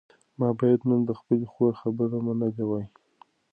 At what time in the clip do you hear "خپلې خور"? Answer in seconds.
1.19-1.73